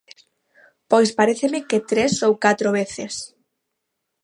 [0.89, 3.13] Pois paréceme que tres ou catro veces.